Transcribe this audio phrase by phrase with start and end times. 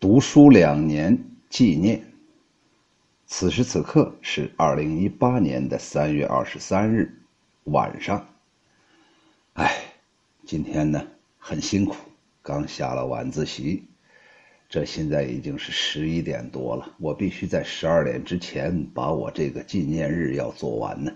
[0.00, 2.02] 读书两年纪念。
[3.26, 7.20] 此时此刻是二零一八年的三月二十三日
[7.64, 8.26] 晚上。
[9.52, 9.76] 哎，
[10.46, 11.94] 今天呢很辛苦，
[12.40, 13.84] 刚下了晚自习，
[14.70, 21.14] 这现在已经是十一点多了，我必须在十二点之前把我这个纪念日要做完呢。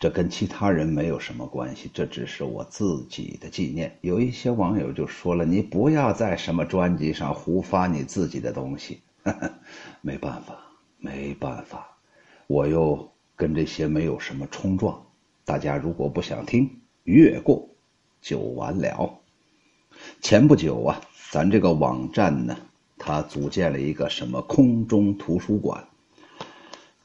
[0.00, 3.98] 这跟其他人没有什么关系，这只是我自己的纪念。
[4.00, 9.02] 有一些网友就说了：“你不要在什么专辑上胡发你自己的东西。
[10.00, 10.56] ”没办法，
[10.96, 11.86] 没办法，
[12.46, 15.04] 我又跟这些没有什么冲撞。
[15.44, 17.68] 大家如果不想听，越过
[18.22, 19.20] 就完了。
[20.22, 20.98] 前不久啊，
[21.30, 22.56] 咱这个网站呢，
[22.96, 25.86] 它组建了一个什么空中图书馆。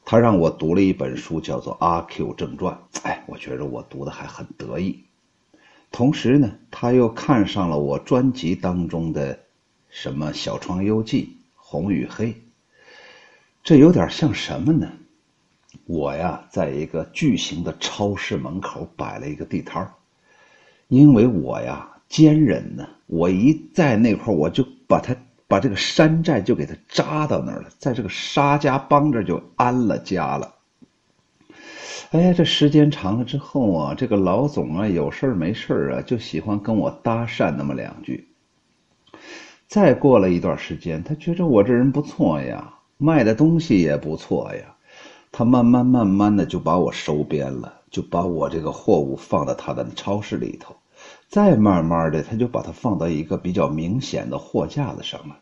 [0.08, 2.78] 他让我读了一本书，叫做《阿 Q 正传》。
[3.02, 5.02] 哎，我觉着我读的还很得意。
[5.90, 9.36] 同时呢，他又看上了我专辑当中的
[9.90, 11.22] 什么《小窗幽记》
[11.56, 12.26] 《红与黑》。
[13.64, 14.92] 这有点像什么呢？
[15.86, 19.92] 我呀，在一个巨型的超市门口摆了一个地摊儿，
[20.86, 25.16] 因为我呀坚忍呢，我一在那块儿，我就把它。
[25.48, 30.54] 把这个山寨就给他扎到那儿了，在这个沙家浜这就安了家了。
[32.10, 38.28] 哎，这时间长了之后啊，这个老总啊，有事儿没事儿啊，就喜欢跟我搭讪那么两句。
[39.66, 44.76] 再过了一段时间，他觉着我这人不错呀，卖的东西也不错呀，
[45.32, 50.76] 他慢慢慢慢的就把我收编了，就把我这个货物放到他的超市里头。
[51.28, 55.38] 再慢慢的，他就把它放到一个比较明显的货架子上了。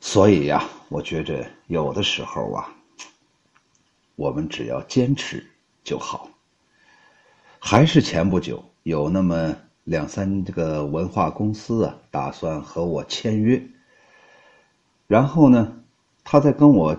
[0.00, 2.74] 所以呀，我觉着有的时候啊，
[4.16, 5.46] 我们只要坚持
[5.84, 6.28] 就好。
[7.58, 13.62] 还是前不久有那么两三这个文化公司啊，打算和我签约。
[15.06, 15.82] 然后呢，
[16.24, 16.98] 他在跟我。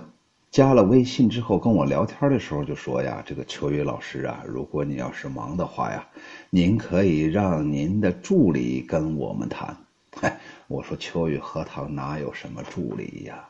[0.56, 6.08] 加了微信之后，跟我聊天的时候就说呀：“这个秋雨老师啊，如果你要是忙的话呀，
[6.50, 9.76] 您可以让您的助理跟我们谈。”
[10.16, 13.44] 嗨，我说秋雨荷塘哪有什么助理呀？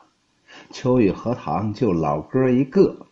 [0.72, 3.06] 秋雨荷塘就老哥一个。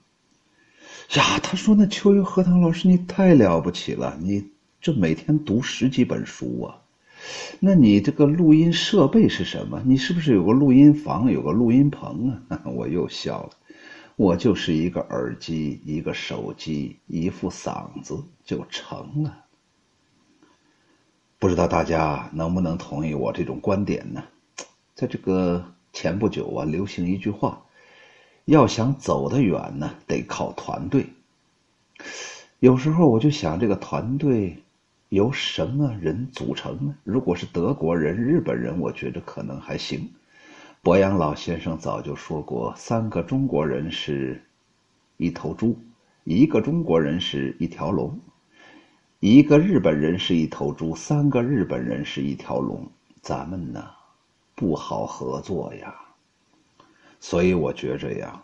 [1.14, 4.44] 呀，他说：“那秋雨荷塘老师你太了不起了，你
[4.80, 6.74] 这每天读十几本书啊？
[7.60, 9.80] 那你这个录音设备是什么？
[9.86, 13.50] 你是不是有个录音房，有个录音棚啊？” 我又笑了。
[14.16, 19.44] 我就是一个耳机，一个手机，一副嗓子就成了。
[21.40, 24.22] 不知道大家能不能同意我这种观点呢？
[24.94, 27.60] 在这个前不久啊，流行一句话：
[28.44, 31.06] 要想走得远呢，得靠团队。
[32.60, 34.62] 有时候我就想，这个团队
[35.08, 36.94] 由什么人组成呢？
[37.02, 40.08] 如果是德国人、日本人，我觉得可能还行。
[40.84, 44.44] 博洋老先生早就说过：“三个中国人是
[45.16, 45.74] 一头猪，
[46.24, 48.20] 一个中国人是一条龙，
[49.18, 52.86] 一个日本人是一头猪，三个日本人是一条龙。
[53.22, 53.82] 咱们呢，
[54.54, 55.94] 不好合作呀。
[57.18, 58.42] 所以我觉着呀，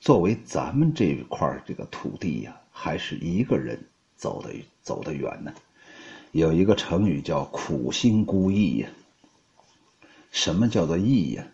[0.00, 3.78] 作为咱们这块这个土地呀，还是一个人
[4.16, 5.52] 走得走得远呢。
[6.32, 8.88] 有一个成语叫‘苦心孤诣’呀。”
[10.38, 11.44] 什么叫做义呀？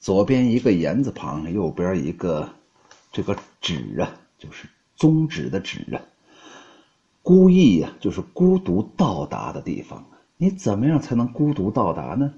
[0.00, 2.54] 左边一个言字旁，右边一个
[3.12, 6.00] 这个止啊，就是终止的止啊。
[7.20, 10.06] 孤意呀，就是孤独到达的地方。
[10.38, 12.32] 你怎么样才能孤独到达呢？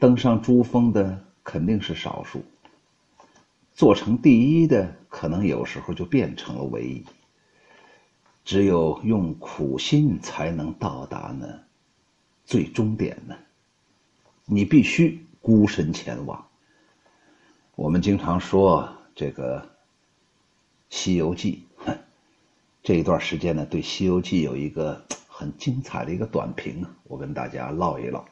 [0.00, 2.42] 登上珠峰的肯定是少数，
[3.74, 7.04] 做成第一的可能有时候就变成了唯一。
[8.44, 11.60] 只有用苦心才能到达呢，
[12.44, 13.36] 最终点呢。
[14.46, 16.46] 你必须孤身前往。
[17.76, 19.60] 我们经常说这个
[20.90, 21.64] 《西游记》，
[22.82, 28.24] 这一段时间呢，对《西游记》有一个很精彩的一个短评啊，我跟大家唠一唠。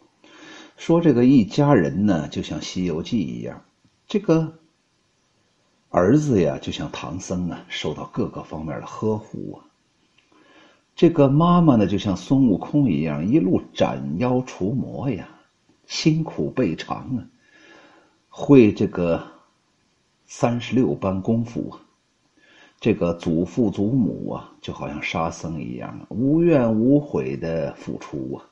[0.76, 3.64] 说这个一家人呢，就像《西游记》一样，
[4.06, 4.58] 这个
[5.88, 9.64] 儿子呀，就像唐僧啊，受到各个方面的呵护啊。
[10.94, 15.26] 这个妈妈呢，就像孙悟空一样，一路斩妖除魔呀。
[15.92, 17.20] 辛苦倍长啊，
[18.30, 19.22] 会这个
[20.24, 21.84] 三十六般功夫啊，
[22.80, 28.48] 这个祖父祖母啊，就好像沙僧一样，无怨无悔的付出啊。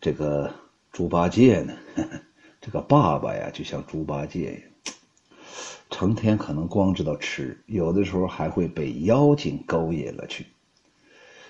[0.00, 0.52] 这个
[0.90, 1.74] 猪八戒呢，
[2.60, 4.92] 这个爸爸呀，就像猪八戒呀，
[5.90, 10.44] 成天可能光知道吃，有的时候还会被妖精勾引了去。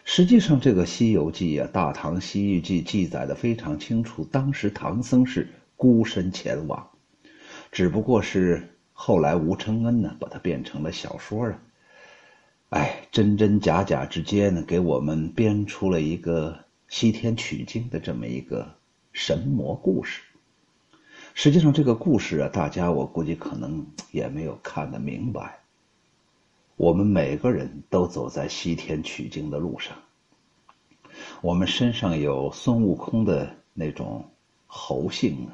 [0.05, 6.91] 实际上，这个《西游记》啊，《大唐西域记》记载的非常清楚，当时唐僧是孤身前往，
[7.71, 11.59] 只不过是后来吴承恩呢，把它变成了小说啊。
[12.71, 16.59] 哎，真真假假之间呢，给我们编出了一个
[16.89, 18.75] 西天取经的这么一个
[19.13, 20.21] 神魔故事。
[21.35, 25.62] 实际上，这个故事啊，大家我估计可能也没有看得明白。
[26.77, 29.97] 我们每个人都走在西天取经的路上，
[31.43, 34.25] 我们身上有孙悟空的那种
[34.67, 35.53] 猴性啊，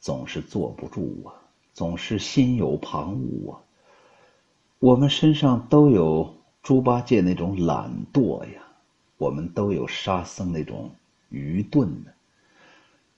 [0.00, 1.32] 总是坐不住啊，
[1.72, 3.58] 总是心有旁骛啊。
[4.80, 8.62] 我们身上都有猪八戒那种懒惰呀，
[9.16, 10.90] 我们都有沙僧那种
[11.30, 12.10] 愚钝呢。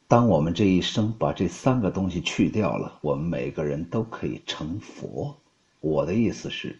[0.06, 5.34] 当我们这一生把这三个东西去掉了，我们每个人都可以成佛。
[5.80, 6.78] 我的意思是。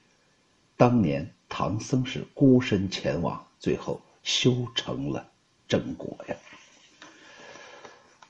[0.76, 5.24] 当年唐僧是孤身前往，最后修成了
[5.68, 6.34] 正果呀。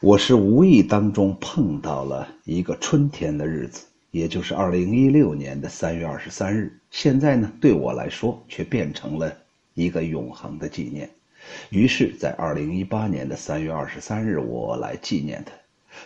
[0.01, 6.79] 我是无意当中碰到了一个春天的日子，也就是二零一六年的三月二十三日。
[6.91, 9.35] 现在呢，对我来说却变成了
[9.73, 11.09] 一个永恒的纪念。
[11.71, 15.53] 于是，在二零一八年的三月二十三日，我来纪念他。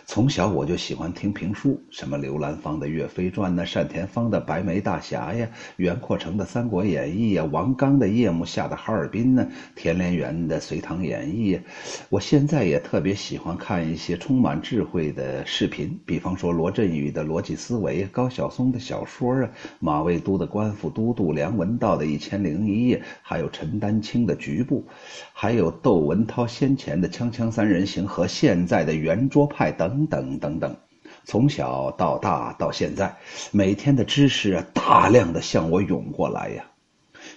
[0.05, 5.47] 从小我就喜欢听评书，什么刘兰芳的《岳飞传》呢，单田芳的《白眉大侠》呀，
[5.77, 11.51] 袁阔成的《三国演义》呀，王刚的《夜幕下的哈尔滨》呢，田连元的《隋唐演义》。
[11.55, 11.61] 呀
[12.09, 19.49] 我现在也特别喜欢看一些充满智慧的视频，比方说罗振宇的《逻辑思维》，高晓松的小说啊，
[19.79, 24.85] 马未都的《官府都督》，梁文道的《一千零一夜》，还有陈丹青的《局部》，
[25.33, 29.75] 还有窦文涛先前的《锵锵三人行》和现在的圆桌派。
[29.79, 30.75] 等等等等，
[31.23, 33.15] 从小到大到现在，
[33.53, 36.65] 每天的知识，大量的向我涌过来呀。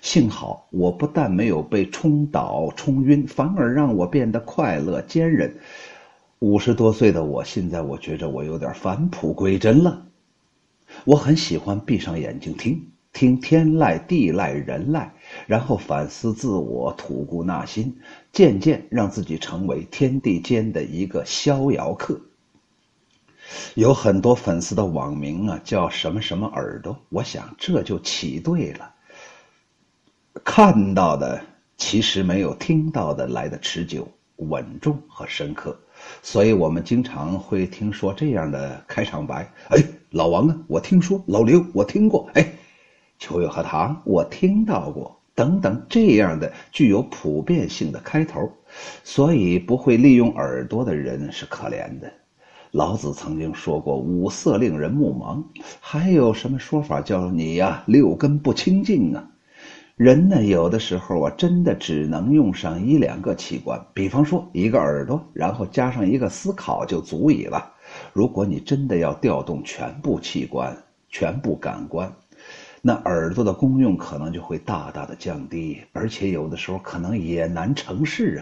[0.00, 5.54] 幸好我不但没有被冲倒冲晕，反而让我变得快乐坚韧。
[6.40, 10.04] 五十多岁的我，现在我觉着我有点返璞归真了。
[11.04, 15.10] 我很喜欢闭上眼睛听，听天籁、地籁、人籁，
[15.46, 17.96] 然后反思自我，吐故纳新，
[18.32, 22.20] 渐渐让自己成为天地间的一个逍遥客。
[23.74, 28.92] 有很多粉丝的网名啊，叫什么什么耳朵，我想这就起对了。
[30.44, 31.40] 看到的
[31.76, 35.76] 其实没有听到的来的持久、稳重和深刻，
[36.22, 42.52] 所以我们经常会听说这样的开场白：哎，老王啊，我听说；老刘，我听过；哎，
[43.18, 48.50] 秋月荷塘，我听到过，等等这样的具有普遍性的开头。
[49.04, 52.10] 所以不会利用耳朵的人是可怜的。
[52.72, 55.44] 老子曾经说过：“五色令人目盲。”
[55.78, 59.28] 还有什么说法叫你呀六根不清净啊？
[59.94, 67.74] 人呢，有的时候啊，真的只能用上一两个器官，比方说一个耳朵，然后加上一个思考就足以了。
[68.14, 70.74] 如果你真的要调动全部器官、
[71.10, 72.10] 全部感官，
[72.80, 78.40] 那耳朵的功用可能就会大大的降低，而且有的时候可能也难成事啊。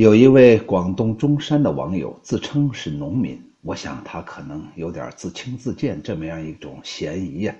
[0.00, 7.54] 有一位广东中山的网友自称是农民，我想他可能有点自轻自贱这么样一种嫌疑呀。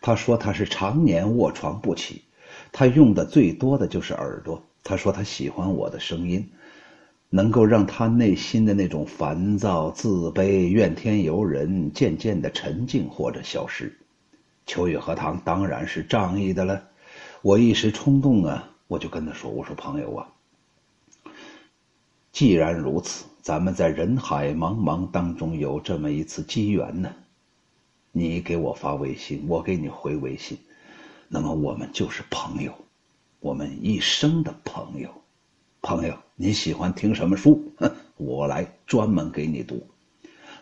[0.00, 2.22] 他说他是常年卧床不起，
[2.72, 4.60] 他用的最多的就是耳朵。
[4.82, 6.50] 他说他喜欢我的声音，
[7.30, 13.96] 能够让他内心的那种烦躁、自卑、怨天尤人渐渐的沉静或者消失。
[14.66, 16.82] 秋雨荷塘当然是仗义的了。
[17.40, 20.26] 我一时冲动啊，我就跟他说：“我说朋友啊。”
[22.38, 27.10] 既然如此，咱们在人海茫茫当中有这么一次机缘呢，
[28.12, 30.56] 你给我发微信，我给你回微信，
[31.26, 32.72] 那么我们就是朋友，
[33.40, 35.10] 我们一生的朋友。
[35.82, 37.60] 朋友，你喜欢听什么书？
[38.16, 39.84] 我来专门给你读。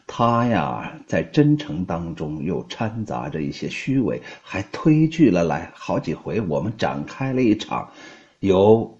[0.06, 6.40] 他呀，在真诚当中又掺杂着一些虚伪，还推拒了来好几回。
[6.40, 7.90] 我们展开了一场
[8.40, 8.99] 由。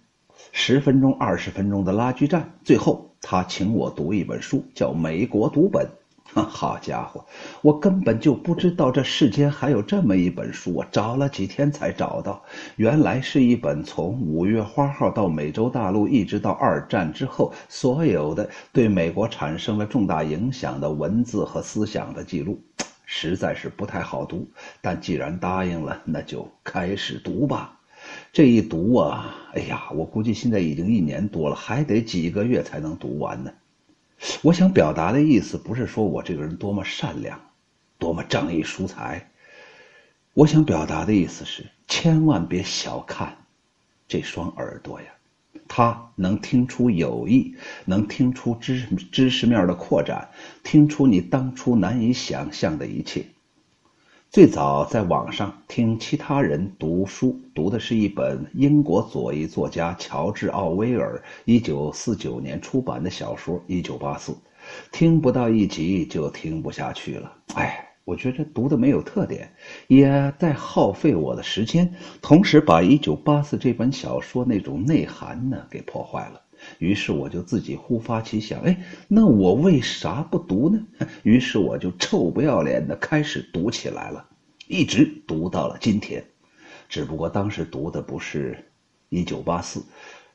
[0.59, 5.87] 十分钟、二十分钟的拉锯战，最后他请我读一本书，叫《美国读本》。
[6.49, 7.23] 好家伙，
[7.61, 12.43] 我根本就不知道这世间还有这么一本书，我找了几天才找到。
[12.77, 22.59] 原来是一本从五月花号到美洲大陆，一直到二战之后，所有的对美国产生了重大影响的文字和思想的记录，
[23.05, 24.49] 实在是不太好读。
[24.81, 27.76] 但既然答应了，那就开始读吧。
[28.37, 33.51] 这一读啊，哎呀，我估计现在已经一年多了，还得几个月才能读完呢。
[34.43, 37.41] 我想表达的意思不是说我这个人多么善良，
[37.99, 39.31] 多么仗义疏财。
[40.35, 43.39] 我想表达的意思是，千万别小看
[44.07, 45.07] 这双耳朵呀，
[45.67, 50.29] 它能听出友谊，能听出知知识面的扩展，
[50.63, 53.25] 听出你当初难以想象的一切。
[54.37, 64.33] 最早在网上听其他人读书，读的是一本英国左翼作家乔治·奥威尔1949年出版的小说《一九八四》，
[64.93, 67.33] 听不到一集就听不下去了。
[67.55, 69.51] 哎，我觉得读的没有特点，
[69.89, 71.91] 也在耗费我的时间，
[72.21, 76.43] 同时把《一九八四》这本小说那种内涵呢给破坏了。
[76.79, 80.87] 于是我就自己忽发奇想，哎，那我为啥不读呢？
[81.23, 84.29] 于是我就臭不要脸的开始读起来了，
[84.69, 86.25] 一直读到了今天。
[86.89, 88.71] 只不过当时读的不是
[89.09, 89.83] 一九八四，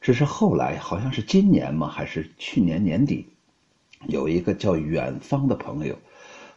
[0.02, 3.28] 只是后来好像是今年嘛，还是去年年底，
[4.08, 5.98] 有一个叫远方的朋友，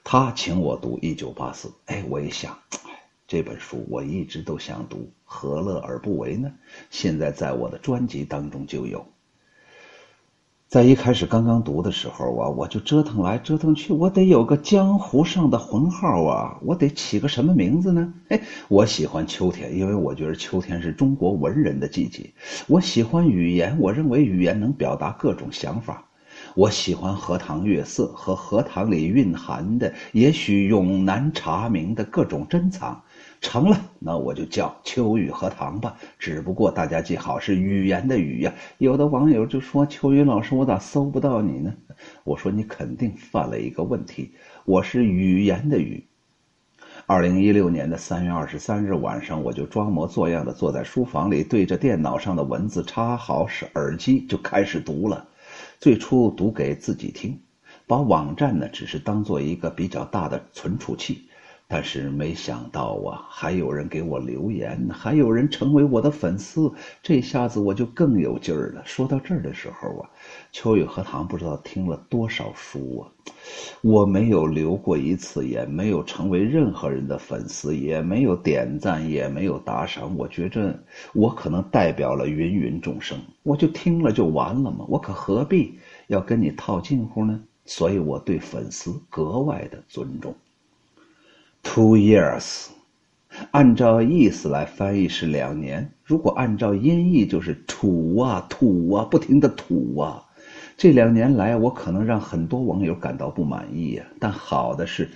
[0.03, 1.73] 他请我读一九八四。
[1.87, 2.59] 哎，我一想，
[3.29, 6.53] 这本书我一直都想读，何乐而不为呢？
[6.91, 9.07] 现在在我的专辑当中就有。
[10.67, 18.13] 在一开始刚刚读的时候啊，我就折腾来折腾去，我得有个江湖上的魂号啊，我得起个什么名字呢？
[18.29, 22.33] 哎，我喜欢秋天，因为我觉得秋天是中国文人的季节。
[22.67, 26.09] 我喜欢语言，我认为语言能表达各种想法。
[26.55, 33.03] 我喜欢荷塘月色和荷塘里蕴含的也许永难查明的各种珍藏。
[33.41, 35.97] 成了，那我就叫秋雨荷塘吧。
[36.19, 38.55] 只不过大家记好，是语言的语呀。
[38.79, 41.75] 有的网友就说：“秋雨老师，我咋搜不到你呢？”
[42.25, 44.33] 我说：“你肯定犯了一个问题，
[44.65, 46.03] 我是语言的语。”
[47.05, 55.27] 二零一六年的三月二十三日晚上，我就装模作样的坐在书房里，对着电脑上的文字插好是耳机，就开始读了。
[55.85, 57.39] 最初读给自己听，
[57.87, 61.29] 把网站呢只是当做一个比较大的存储器。
[61.75, 68.83] 但是没想到啊，还有人给我留言，还有人成为我的粉丝，这下子我就更有劲儿了。
[68.85, 70.09] 说到这儿的时候啊，
[70.53, 73.11] 秋雨荷塘不知道听了多少书啊，
[73.83, 80.17] 我没有留过一次言，没有成为任何人的粉丝，也没有点赞，也没有打赏。
[80.17, 80.81] 我觉着
[81.13, 85.77] 我可能代表了芸芸众生，我就听了就完了嘛，我可何必
[86.07, 87.43] 要跟你套近乎呢？
[87.65, 90.33] 所以我对粉丝格外的尊重。
[91.65, 92.69] Two years，
[93.51, 95.91] 按照意思来翻译是两年。
[96.05, 100.25] 如果按照音译就是土啊土啊，不停的土啊。
[100.77, 104.05] 这两年来，我可能让很多网友感到不满意呀。
[104.21, 105.11] 但好的是，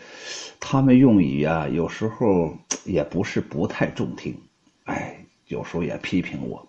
[0.58, 2.52] 他们用语啊，有时候
[2.84, 4.34] 也不是不太中听。
[4.84, 6.66] 哎，有时候也批评我。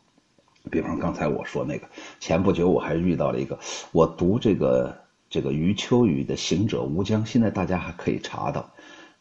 [0.69, 1.87] 比方刚才我说那个，
[2.19, 3.57] 前不久我还遇到了一个，
[3.91, 4.95] 我读这个
[5.29, 8.69] 这个余秋雨的《行者无疆》，现在大家还可以查到。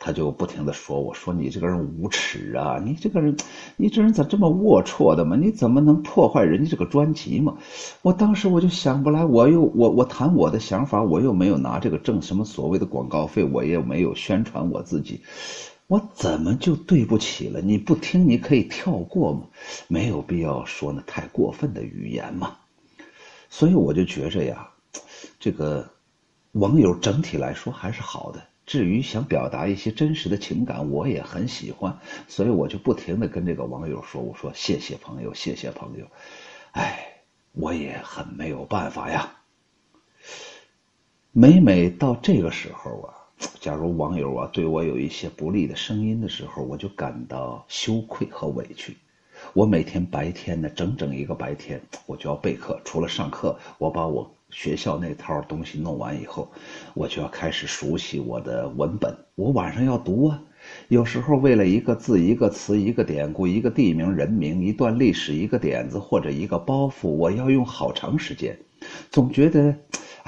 [0.01, 2.81] 他就不停的说：“我说你这个人无耻啊！
[2.85, 3.37] 你这个人，
[3.77, 5.35] 你这人咋这么龌龊的嘛？
[5.35, 7.59] 你怎么能破坏人家这个专辑嘛？”
[8.03, 15.21] 我当时我就想不来，我又我我谈我的想法，我又没有拿这个挣什么所谓的广告费，我也没有宣传我自己，
[15.89, 17.61] 我怎么就对不起了？
[17.61, 19.43] 你不听你可以跳过嘛，
[19.89, 22.57] 没有必要说那太过分的语言嘛。
[23.51, 24.69] 所以我就觉着呀，
[25.41, 25.91] 这个
[26.53, 28.41] 网友整体来说还是好的。
[28.69, 31.99] 至于想表达一些真实的情感，我也很喜欢，
[32.29, 36.07] 所以我就不停的跟这个网友说：“我说谢谢朋友，谢谢朋友。”
[36.73, 37.23] 哎，
[37.53, 39.37] 我也很没有办法呀。
[41.33, 43.15] 每每到这个时候啊，
[43.59, 48.99] 假如网友啊对我有一些不利的声音的时候，我就感到羞愧和委屈。
[49.55, 54.31] 我每天白天呢，整整一个白天，我就要备课，除了上课，我把我。
[54.51, 56.51] 学校那套东西弄完以后，
[56.95, 59.17] 我就要开始熟悉我的文本。
[59.35, 60.43] 我晚上要读啊，
[60.89, 68.59] 有时候为了一个字、一个词、一个典故、一个地名、人名、一段历史、一个点子或者一个包袱，我要用好长时间。
[69.11, 69.75] 总觉得。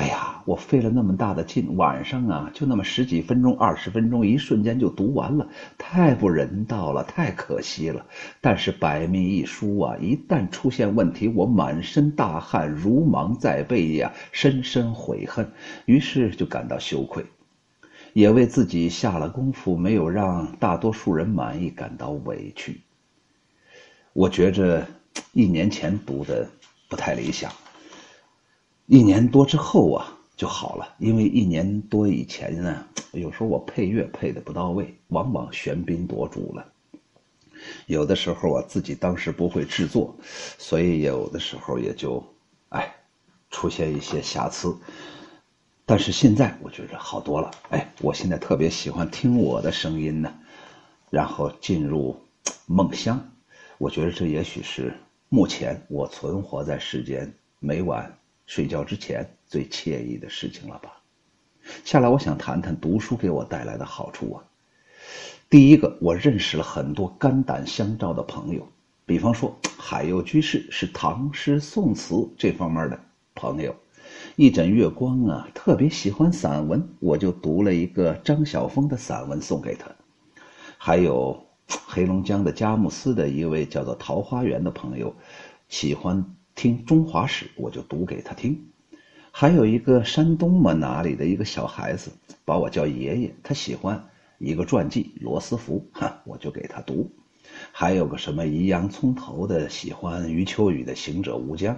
[0.01, 8.07] 哎呀，我费了那么大的劲，晚上啊就那么十几分钟、二十分钟，一瞬间就读完了，太不人道了，太可惜了。
[8.41, 15.53] 但是百密一疏啊，一旦出现问题，我满身大汗，如芒在背呀，深深悔恨，
[15.85, 17.27] 于是就感到羞愧，
[18.15, 22.81] 也为自己下了功夫没有让大多数人满意感到委屈。
[24.15, 24.87] 我觉着
[25.35, 26.49] 一年前读的
[26.89, 27.53] 不太理想。
[28.93, 36.67] 一年多之后啊就好了，因为一年多以前呢，有时候我配乐配的不到位，往往喧宾夺主了。
[37.87, 40.13] 有的时候我自己当时不会制作，
[40.59, 42.21] 所以有的时候也就，
[42.71, 42.93] 哎，
[43.49, 44.77] 出现一些瑕疵。
[45.87, 50.35] 但是现在我觉着好多了，哎，我现在特别喜欢听我的声音呢，
[51.11, 52.21] 然后进入
[52.67, 53.25] 梦乡。
[53.79, 54.93] 我觉得这也许是
[55.29, 58.19] 目前我存活在世间，每晚
[58.51, 61.01] 睡觉之前最惬意的事情了吧？
[61.85, 64.43] 下来，我想谈谈读书给我带来的好处啊。
[65.49, 68.67] 第一个，我认识了很多肝胆相照的朋友，
[69.07, 72.99] 比方说海右居士是唐诗宋词这方面的
[73.37, 73.73] 朋友，
[74.35, 79.89] 一枕月光啊，特别喜欢散文，我就读了一个张晓峰的散文送给他。
[80.77, 81.41] 还有
[81.87, 85.15] 黑龙江的佳木斯的一位叫做桃花源的朋友，
[85.69, 88.69] 喜欢听中华史，我就读给他听。
[89.33, 92.11] 还有一个山东嘛哪里的一个小孩子，
[92.45, 93.35] 把我叫爷爷。
[93.43, 97.11] 他喜欢一个传记《罗斯福》，哈，我就给他读。
[97.73, 101.77] 还有个什么宜阳葱头的喜欢余秋雨的《行者无疆》，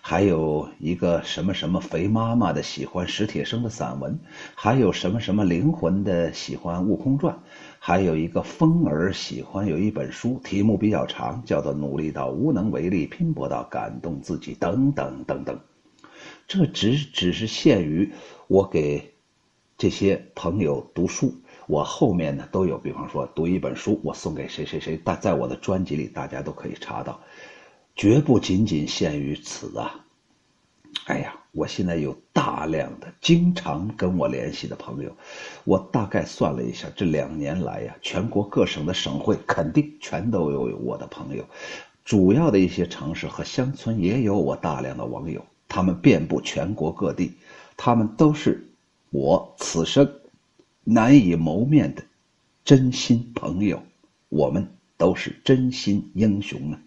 [0.00, 4.18] 还有一个什么什么肥妈妈的喜欢史铁生的散文，
[4.54, 7.34] 还有什么什么灵魂的喜欢《悟空传》，
[7.78, 15.58] 还有一个风儿喜欢有一本书，题目比较长，叫做《努力到无能为力，拼搏到感动自己》等等等等。
[16.46, 18.12] 这只只是限于
[18.48, 19.14] 我给
[19.76, 21.34] 这些朋友读书，
[21.66, 27.20] 我后面呢都有，比方说读一本书，我送给谁谁谁，但在我的专辑里大家都可以查到，
[27.96, 30.04] 绝不仅仅限于此啊！
[31.06, 35.14] 哎呀，我现在有大量的经常跟我联系的朋友，
[35.64, 41.44] 我大概算了一下，这两年来呀，全国各省的省会肯定全都有我的朋友，
[42.04, 45.44] 主要的一些城市和乡村也有我大量的网友。
[45.68, 47.32] 他们遍布全国各地，
[47.76, 48.66] 他们都是
[49.10, 50.20] 我此生
[50.84, 52.02] 难以谋面的
[52.64, 53.82] 真心朋友，
[54.28, 56.80] 我们都是真心英雄啊。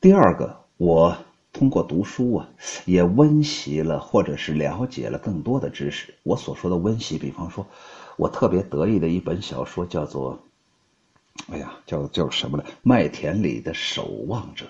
[0.00, 1.16] 第二个，我
[1.52, 2.48] 通过读书啊，
[2.84, 6.14] 也温习了或者是了解了更多的知识。
[6.22, 7.66] 我所说的温习，比方说，
[8.16, 10.38] 我特别得意的一本小说叫做，
[11.50, 12.64] 哎呀，叫叫什么呢？
[12.82, 14.66] 麦田里的守望者。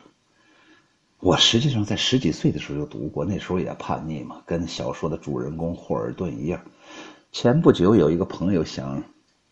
[1.18, 6.62] 我实际上在十几岁的时候就读过，那时候也叛逆嘛，跟小说的主人公霍尔顿一样。
[7.32, 9.02] 前不久有一个朋友想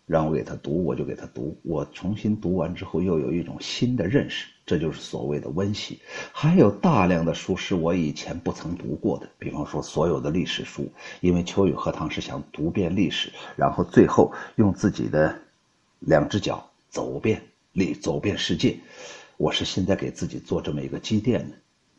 [0.06, 1.56] 让我给他读，我就给他读。
[1.62, 6.00] 我重新读完之后，又有一种新的认识，这就是所谓的温习。
[6.32, 15.38] 还有大量的书是我以前不曾读过的，比方说所有的历史书，因为秋雨荷塘是想读遍历史，然后最后用自己的
[16.00, 18.78] 两只脚走遍历走遍世界。
[19.36, 21.56] 我是现在给自己做这么一个积淀的。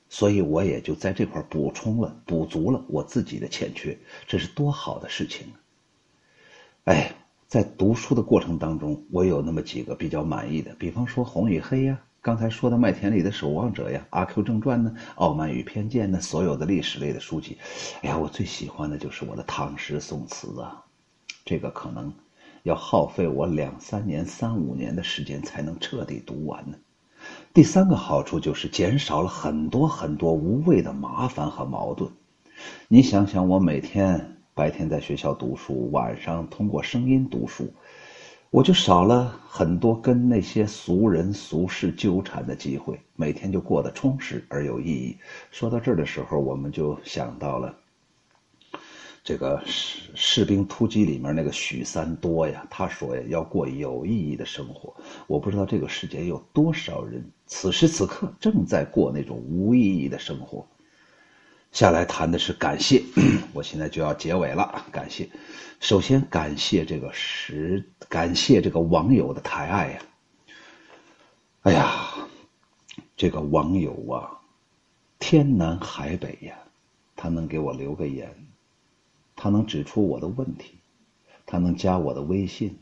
[0.08, 5.58] 所以我也就在这块补充了、补足了我自己的欠缺，这是多好的事情啊！
[6.86, 7.16] 哎，
[7.48, 17.58] 在读书的过程当中，我有那么几个比较满意的，比方说《红与黑》呀，刚才说的《麦田里的守望者》呀，《阿 Q 正传》呢，《傲慢与偏见》呢，所有的历史类的书籍，
[18.02, 20.84] 哎呀，我最喜欢的就是我的唐诗宋词啊，
[21.46, 22.12] 这个可能
[22.64, 26.78] 要耗费我两三年、三五年的时间才能彻底读完呢。
[27.54, 32.12] 第三个好处就是减少了很多很多无谓的麻烦和矛盾。
[32.88, 37.74] 你想想，我每天白天在学校读书，晚上通过声音读书，
[38.52, 45.18] 我就少了很多跟那些俗人俗事纠缠的机会，每天就过得充实而有意义。
[45.52, 47.76] 说到这儿的时候，我们就想到了。
[49.26, 54.96] 这个士士兵突击里面那个许三多呀，他说呀要过有意义的生活。
[55.28, 60.66] 我不知道这个世界有多少人此时此刻正在过那种无意义的生活。
[61.76, 63.04] 下来谈的是感谢，
[63.52, 64.86] 我现在就要结尾了。
[64.94, 65.30] 感谢，
[65.82, 70.00] 首先感谢这个时，感谢这个网友的抬爱呀。
[71.64, 72.14] 哎呀，
[73.18, 74.40] 这个网友啊，
[75.20, 76.56] 天南海北呀，
[77.14, 78.34] 他能给我留个言。
[79.36, 80.76] 他能指出我的问题，
[81.46, 82.80] 他能加我的微信，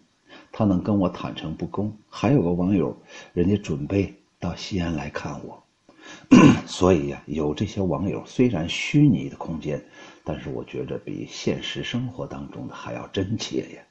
[0.51, 1.91] 他能跟我坦诚不公。
[2.11, 2.95] 还有个网友，
[3.33, 5.62] 人家准备到西安来看我，
[6.65, 9.83] 所以呀，有这些网友，虽然虚拟的空间，
[10.23, 13.81] 但是我觉着比现实生活当中的还要真切呀。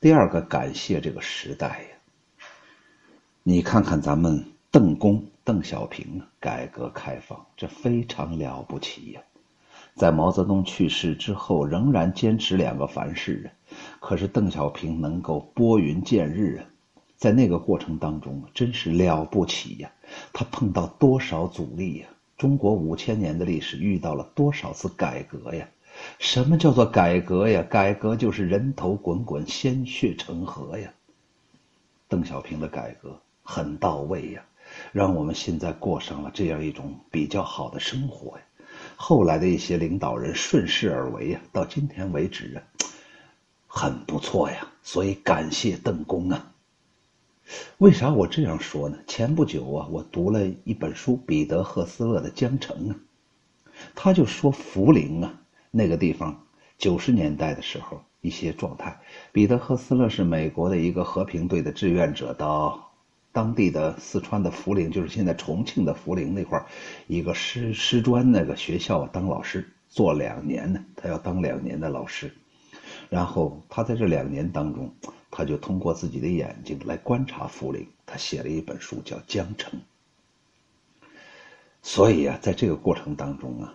[0.00, 2.44] 第二个，感谢这个时代呀，
[3.42, 9.20] 你看看咱们邓公邓小平改革开放，这非常了不起呀。
[9.96, 13.48] 在毛泽东去世之后，仍然坚持两个凡是啊。
[13.98, 16.64] 可是邓小平能够拨云见日啊，
[17.20, 19.92] 在那个过程当中，真是了不起呀！
[20.32, 22.08] 他碰到多少阻力呀？
[22.38, 25.68] 中国五千年的历史遇到了多少次改革呀？
[26.18, 27.62] 什么叫做改革呀？
[27.68, 30.90] 改革就是人头滚滚，鲜血成河呀！
[32.08, 34.42] 邓小平的改革很到位呀，
[34.90, 38.44] 让我们现在过上了这样一种比较好的生活呀。
[38.96, 42.64] 后来的一些领导人顺势而为呀，到今天为止啊，
[43.66, 44.66] 很不错呀。
[44.82, 46.46] 所以感谢邓公啊。
[47.78, 48.98] 为啥我这样说呢？
[49.06, 52.96] 前不久啊，我读了一本书，彼得·赫斯勒的《江城》啊，
[53.94, 56.44] 他就说涪陵啊那个地方，
[56.78, 59.00] 九十年代的时候一些状态。
[59.32, 62.92] 彼得·赫斯勒是美国的一个和平队的志愿者，到
[63.32, 66.66] 当地的四川的涪陵，就是现在重庆的涪陵那块儿
[67.06, 72.32] 一个师师专那个学校当老师，做两年呢，他要当两年的老师。
[73.08, 74.92] 然后他在这两年当中，
[75.30, 79.72] 他就通过自己的眼睛来观察涪陵，他写了一本书叫《江城》。
[81.82, 83.72] 所以啊，在这个过程当中啊，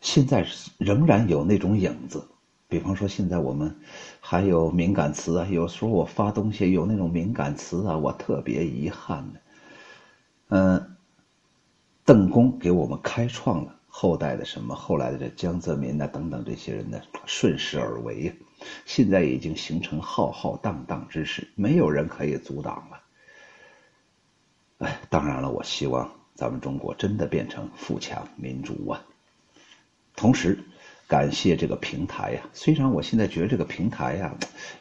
[0.00, 0.46] 现在
[0.78, 2.26] 仍然有那种影子。
[2.68, 3.76] 比方说，现在我们
[4.20, 9.40] 还有敏感词啊，有时候我发东西有那种敏感词啊，我特别遗憾的。
[10.48, 10.96] 嗯，
[12.04, 13.72] 邓公给我们开创了。
[13.88, 18.30] 后代的什么后来的这江泽民呐等等这些人呢顺势而为，
[18.84, 23.02] 现在已经形成浩浩荡荡之势，没有人可以阻挡了。
[24.78, 29.02] 哎，当然了，我希望咱们中国真的变成富强民主啊。
[30.14, 30.58] 同时，
[31.08, 34.34] 感谢这个平台呀，虽然我现在觉得这个平台呀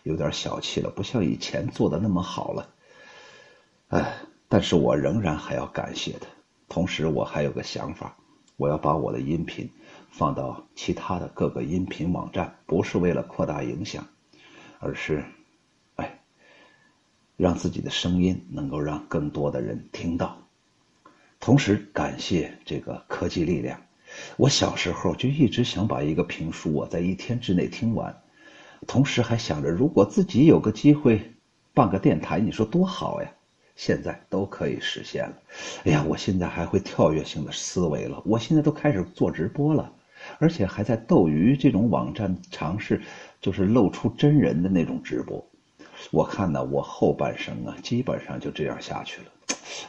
[0.04, 2.70] 有点小气了，不像以前做的那么好了，
[3.90, 4.16] 哎，
[4.48, 6.28] 但是我仍然还要感谢他。
[6.68, 8.16] 同时，我还有个想法。
[8.58, 9.70] 我要把我的音频
[10.18, 14.08] 放到其他的各个音频网站，不是为了扩大影响，
[14.80, 15.26] 而是，
[15.98, 16.22] 哎，
[17.36, 20.38] 让自己的声音能够让更多的人听到。
[21.42, 23.82] 同时，感谢这个科技力量。
[24.38, 28.22] 我小时候就一直想把一个评书我在一天之内听完，
[28.88, 31.34] 同时还想着如果自己有个机会
[31.74, 33.30] 办个电台，你说多好呀！
[33.76, 35.36] 现在都可以实现了，
[35.84, 39.92] 哎呀，我现在还会跳跃性的思维了，我现在都开始做直播了，
[40.40, 43.02] 而且还在斗鱼这种网站尝试，
[43.42, 45.46] 就是露出真人的那种直播。
[46.12, 49.28] 我看呢，我后半生啊，基本上就这样下去了。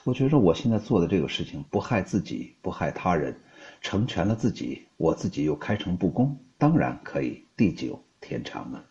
[0.04, 3.36] 我觉着我现在做的这个事情不害自己，不害他人，
[3.80, 8.84] 成全了自己，我自己又开诚布公，当然可以地久天长啊。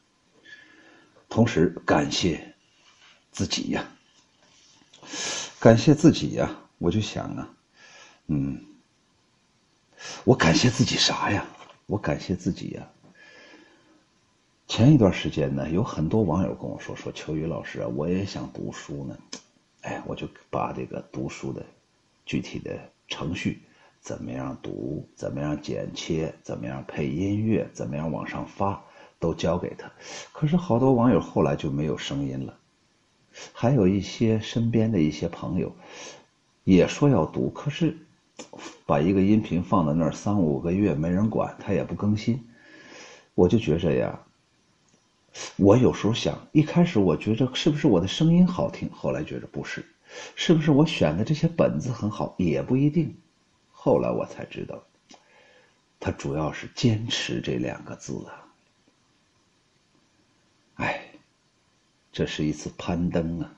[1.29, 2.53] 同时感谢
[3.31, 3.85] 自己呀。
[5.59, 7.49] 感谢自己呀，我就想啊，
[8.27, 8.61] 嗯，
[10.23, 11.45] 我感谢自己啥呀？
[11.85, 12.87] 我感谢自己呀。
[14.67, 19.17] 前一段时间呢，有很多网友跟我说说，秋雨老师啊，我也想读书呢。
[19.81, 21.63] 哎，我就把这个读书的
[22.25, 22.71] 具体的
[23.07, 23.61] 程序，
[24.01, 28.83] 怎么样读，怎么样剪切，怎么样配音乐，怎么样往上发，
[29.19, 29.91] 都教给他。
[30.31, 32.57] 可是好多网友后来就没有声音了。
[33.53, 35.75] 还有一些身边的一些朋友，
[36.63, 37.95] 也说要读，可是
[38.85, 42.47] 把一个音频放在那儿三五个月没人管，他也不更新。
[43.33, 44.19] 我就觉着呀，
[45.57, 49.85] 我有时候想，一开始我觉着是不是我的声音好听，后来觉着不是，
[50.35, 53.15] 是不是我选的这些本子很好，也不一定。
[53.71, 54.83] 后来我才知道，
[55.99, 58.47] 他主要是坚持这两个字啊。
[60.75, 61.01] 哎
[62.11, 63.51] 这是一次攀登啊！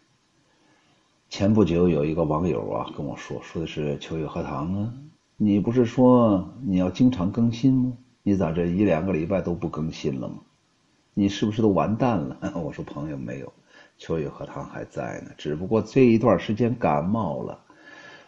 [1.30, 4.94] 前不久有一个网友啊跟我说，说的是秋雨荷塘啊，
[5.36, 7.94] 你不是说你要经常更新吗？
[8.24, 10.36] 你咋这一两个礼拜都不更新了吗？
[11.14, 12.38] 你是不是都完蛋了？
[12.56, 13.52] 我说朋友没有，
[13.98, 17.60] 秋雨荷塘还在呢，只不过这一段时间感冒了。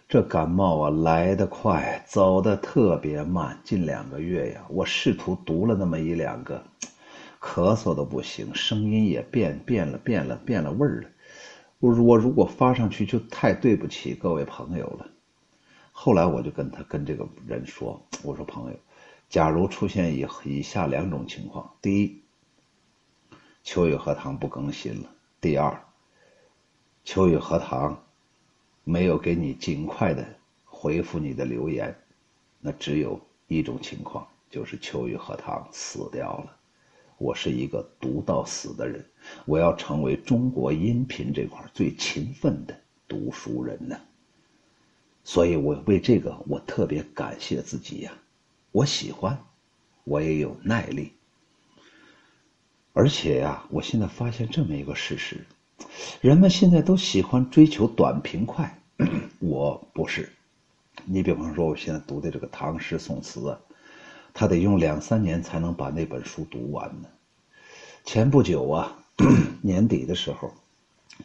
[0.09, 6.61] 这感冒啊来得快，走得特别慢，近两个月呀，我试图读了那么一两个。
[7.39, 11.07] 咳嗽都不行，声音也变变了，变了，变了味儿了。
[11.79, 15.09] 我我如果发上去，就太对不起各位朋友了。
[15.93, 18.77] 后来我就跟他跟这个人说：“我说朋友，
[19.29, 22.21] 假如出现以以下两种情况：第一，
[23.63, 25.07] 秋雨荷塘不更新了；
[25.39, 25.81] 第二，
[27.05, 28.03] 秋雨荷塘
[28.83, 30.25] 没有给你尽快的
[30.65, 31.97] 回复你的留言，
[32.59, 36.57] 那只有一种情况，就是秋雨荷塘死掉了。”
[37.19, 39.05] 我是一个读到死的人，
[39.45, 42.73] 我要成为中国音频这块最勤奋的
[43.09, 43.99] 读书人呢。
[45.25, 48.13] 所以，我为这个我特别感谢自己呀。
[48.71, 49.37] 我喜欢，
[50.05, 51.11] 我也有耐力。
[52.93, 55.45] 而且呀，我现在发现这么一个事实：
[56.21, 58.81] 人们现在都喜欢追求短平快，
[59.39, 60.31] 我不是。
[61.03, 63.59] 你比方说，我现在读的这个唐诗宋词啊。
[64.39, 67.09] 他得用两三年才能把那本书读完呢。
[68.05, 68.95] 前不久啊，
[69.61, 70.49] 年底的时候，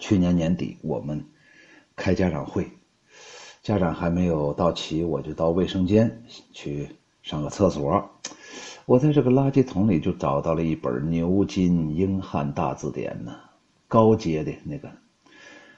[0.00, 1.24] 去年年底我们
[1.94, 2.68] 开家长会，
[3.62, 6.88] 家长还没有到齐，我就到卫生间去
[7.22, 8.10] 上个厕所。
[8.84, 13.38] 我在这个垃圾桶里就找到了一本牛津英汉大字典呢，
[13.86, 14.90] 高阶的那个。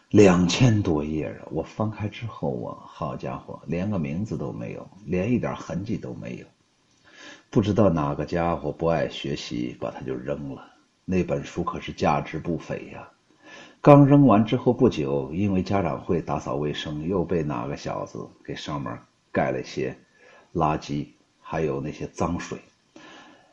[0.09, 1.49] 两千多页啊！
[1.51, 6.46] 我翻开之后啊，好家伙，连个名字都没有，连一点痕迹都没有。
[7.57, 10.62] 不知道哪个家伙不爱学习，把它就扔了。
[11.07, 13.09] 那本书可是价值不菲呀。
[13.81, 18.95] 刚扔完之后不久，因为家长会打扫卫生，又被哪个小子给上面
[19.33, 19.97] 盖了些
[20.53, 21.07] 垃圾，
[21.40, 22.59] 还有那些脏水，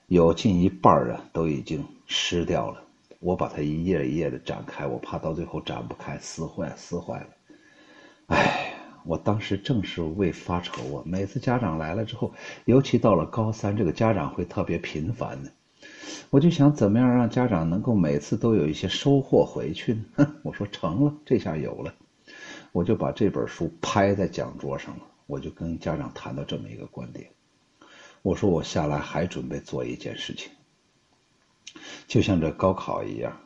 [0.08, 2.84] 有近一半啊都已经湿掉了。
[3.22, 7.28] 我把它一页一页的展开，我怕到最后展不开，撕坏撕坏了。
[8.28, 8.63] 哎，
[9.06, 11.04] 我当时正是为发愁啊！
[11.06, 12.34] 每次家长来了之后，
[12.66, 15.52] 尤其到了高三，这个家长会特别频繁的，
[16.30, 20.36] 我就想怎么样让家长能够每次都有一些收获回去呢？
[20.44, 21.94] 我说成了，这下有了，
[22.72, 27.30] 我就把这本书拍在讲桌上了，我就跟家长谈到这么一个观点，
[28.22, 30.52] 我说我下来还准备做一件事情。
[32.08, 33.38] 就像这高考一样，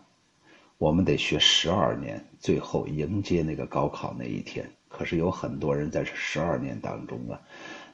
[0.78, 4.70] 我们得学十二年，最后迎接那个高考那一天。
[4.97, 7.39] 可是有很多人在这十二年当中啊，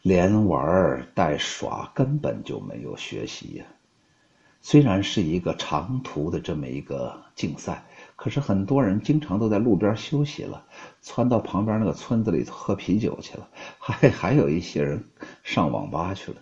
[0.01, 3.65] 连玩带耍，根本就没有学习呀。
[4.61, 7.83] 虽然是一个长途的这么一个竞赛，
[8.15, 10.65] 可是很多人经常都在路边休息了，
[11.01, 15.03] 窜到旁边那个村子里喝啤酒去了， 还还有一些人
[15.43, 16.37] 上网吧去了。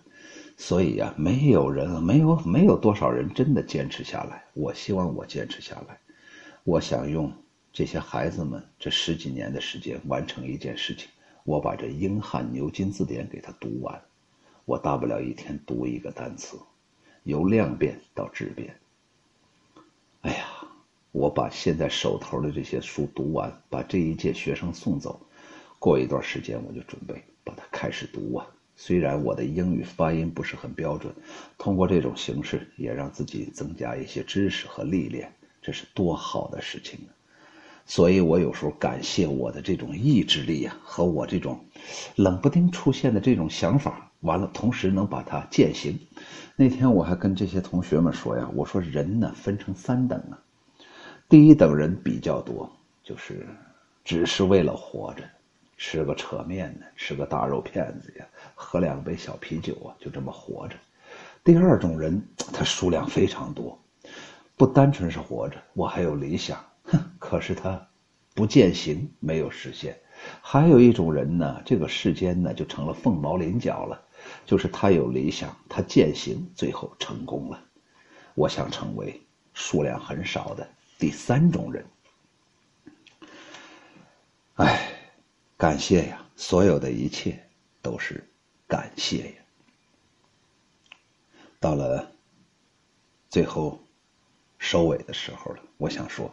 [0.56, 4.44] 所以呀，没有人，没有没有多少人真的坚持下来。
[4.54, 5.98] 我希望我坚持下来。
[6.62, 7.32] 我想用
[7.72, 11.08] 这些孩子们这十几年的时间完成一件事情。
[11.44, 14.00] 我把这英汉牛津字典给他读完。
[14.64, 16.56] 我大不了一天读一个单词，
[17.24, 18.76] 由量变到质变。
[20.20, 20.46] 哎呀，
[21.10, 25.20] 我把现在手头的这些书读完，把这一届学生送走。
[25.80, 28.46] 过一段时间，我就准备把它开始读啊。
[28.76, 31.12] 虽然我的英语发音不是很标准，
[31.58, 37.10] 通过这种形式也让自己增加一些知识和历练，这是多好的事情啊！
[37.84, 41.58] 所以我有时候感谢我的这种意志力啊，和我这种
[42.16, 45.98] 冷不丁出现的这种想法，完了同时能把它践行。
[46.56, 50.38] 那天我还跟这些同学们说呀，我说人呢分成三等啊，
[51.28, 52.70] 第一等人比较多，
[53.02, 53.46] 就是
[54.04, 55.24] 只是为了活着。
[55.78, 60.76] 吃个扯面呢，吃个大肉片子呀，喝两杯小啤酒啊，就这么活着。
[61.42, 63.76] 第二种人，他数量非常多，
[64.56, 66.56] 不单纯是活着，我还有理想，
[67.18, 67.88] 可是他
[68.34, 69.98] 不践行，没有实现。
[70.40, 74.00] 还有一种人呢，这个世间呢就成了凤毛麟角了，
[74.46, 77.60] 就是他有理想，他践行，最后成功了。
[78.34, 79.20] 我想成为
[79.52, 81.84] 数量很少的第三种人。
[84.54, 84.88] 哎。
[85.58, 87.40] 感谢呀，所有的一切
[87.80, 88.28] 都是
[88.66, 89.34] 感谢呀。
[91.60, 92.10] 到了
[93.30, 93.78] 最后
[94.62, 96.32] 收尾的时候了，我想说，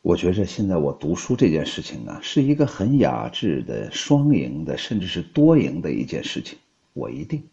[0.00, 6.58] 我觉着现在我读书这件事情啊，是一个很雅致的双赢的，甚至是多赢的一件事情。
[6.94, 7.46] 我一定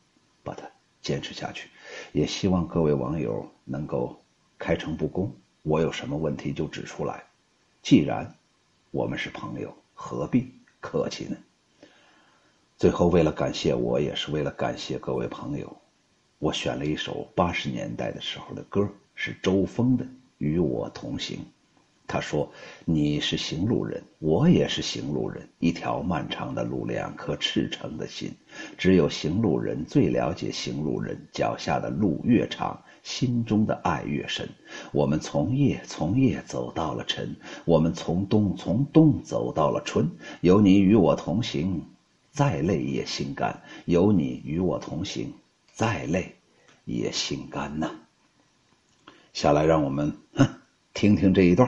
[0.43, 0.63] 把它
[1.01, 1.69] 坚持下去，
[2.13, 4.17] 也希望各位网友能够
[4.57, 7.21] 开诚布公，我有什么问题就指出来。
[7.81, 8.33] 既然
[8.91, 9.75] 我们是朋友。
[10.01, 11.35] 何必客气呢？
[12.77, 15.75] 最后，为了感谢我，也是为了感谢各位朋友，
[16.37, 18.89] 我选了一首八十年代的时候的歌，
[19.21, 20.05] 是周峰的
[20.37, 21.37] 《与我同行》。
[22.07, 22.49] 他说
[22.85, 25.45] ：“你是行路人，我也是行路人。
[25.59, 28.31] 一条漫长的路，两颗赤诚的心。
[28.77, 34.47] 只有行路人最了解行路人，脚下的路越长，心中的爱越深。
[34.93, 40.09] 我们从夜从夜走到了晨，我们从冬从冬走到了春。
[40.39, 41.83] 有你与我同行，
[42.31, 43.61] 再累也心甘。
[43.83, 45.33] 有你与我同行，
[45.73, 46.37] 再累
[46.85, 47.98] 也心甘呐。
[49.41, 50.45] 下来，让我们哼
[50.93, 51.65] 听听这一段。”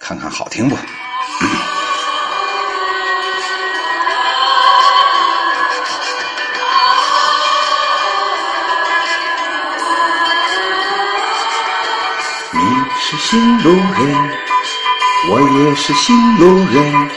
[0.00, 0.74] 看看好听不？
[0.74, 0.80] 你
[12.98, 14.30] 是行路人，
[15.30, 17.10] 我也是行路人。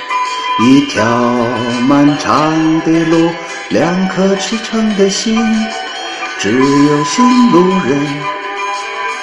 [0.61, 1.03] 一条
[1.87, 3.31] 漫长的路，
[3.71, 5.35] 两颗赤诚的心。
[6.39, 7.99] 只有行路人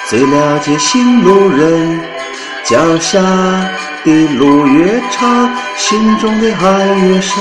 [0.07, 1.99] 最了解行路人。
[2.63, 3.19] 脚下
[4.03, 7.33] 的路越长，心中的爱越深。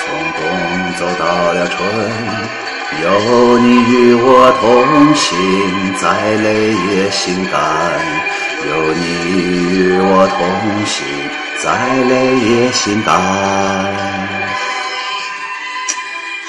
[0.00, 0.42] 从冬
[0.98, 1.78] 走到了春，
[3.02, 4.64] 有你与我同
[5.14, 8.33] 行，再累也心甘。
[8.66, 9.02] 有你
[9.76, 11.04] 与我同行，
[11.62, 13.12] 再累也心甘。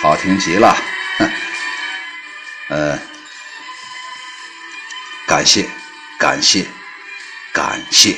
[0.02, 0.76] 好听极了。
[1.18, 1.32] 哼，
[2.70, 3.00] 呃，
[5.28, 5.66] 感谢，
[6.18, 6.66] 感谢，
[7.52, 8.16] 感谢，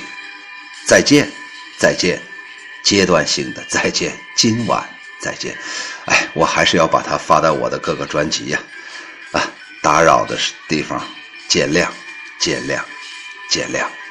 [0.85, 1.31] 再见，
[1.77, 2.21] 再见，
[2.83, 4.87] 阶段性的再见，今晚
[5.19, 5.57] 再见。
[6.05, 8.59] 哎，我还是要把它发到我的各个专辑呀。
[9.31, 9.41] 啊，
[9.81, 11.03] 打扰的地方，
[11.47, 11.87] 见谅，
[12.39, 12.79] 见谅，
[13.47, 14.06] 见谅。